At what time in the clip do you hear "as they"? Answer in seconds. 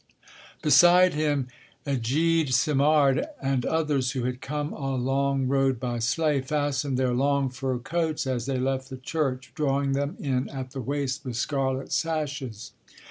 8.25-8.57